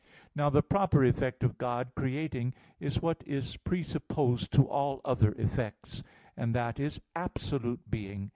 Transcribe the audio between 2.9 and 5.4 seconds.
what is presupposed to all other